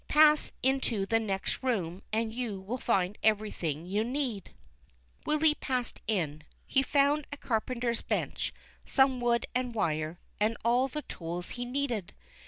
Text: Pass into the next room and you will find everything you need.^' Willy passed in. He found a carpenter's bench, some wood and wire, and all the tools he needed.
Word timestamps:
Pass 0.07 0.51
into 0.63 1.05
the 1.05 1.19
next 1.19 1.61
room 1.61 2.01
and 2.11 2.33
you 2.33 2.59
will 2.59 2.79
find 2.79 3.19
everything 3.21 3.85
you 3.85 4.03
need.^' 4.03 4.51
Willy 5.27 5.53
passed 5.53 6.01
in. 6.07 6.41
He 6.65 6.81
found 6.81 7.27
a 7.31 7.37
carpenter's 7.37 8.01
bench, 8.01 8.51
some 8.83 9.21
wood 9.21 9.45
and 9.53 9.75
wire, 9.75 10.19
and 10.39 10.57
all 10.65 10.87
the 10.87 11.03
tools 11.03 11.49
he 11.49 11.65
needed. 11.65 12.15